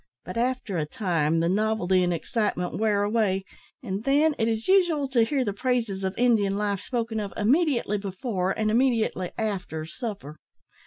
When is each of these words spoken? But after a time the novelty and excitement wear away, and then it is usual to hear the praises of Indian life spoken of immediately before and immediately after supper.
But 0.25 0.35
after 0.35 0.79
a 0.79 0.87
time 0.87 1.41
the 1.41 1.47
novelty 1.47 2.03
and 2.03 2.11
excitement 2.11 2.75
wear 2.79 3.03
away, 3.03 3.45
and 3.83 4.03
then 4.03 4.33
it 4.39 4.47
is 4.47 4.67
usual 4.67 5.07
to 5.09 5.23
hear 5.23 5.45
the 5.45 5.53
praises 5.53 6.03
of 6.03 6.17
Indian 6.17 6.57
life 6.57 6.81
spoken 6.81 7.19
of 7.19 7.31
immediately 7.37 7.99
before 7.99 8.49
and 8.49 8.71
immediately 8.71 9.29
after 9.37 9.85
supper. 9.85 10.37